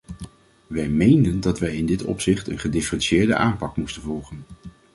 Wij 0.67 0.89
meenden 0.89 1.39
dat 1.41 1.59
wij 1.59 1.75
in 1.77 1.85
dit 1.85 2.03
opzicht 2.03 2.47
een 2.47 2.59
gedifferentieerde 2.59 3.35
aanpak 3.35 3.77
moesten 3.77 4.01
volgen. 4.01 4.43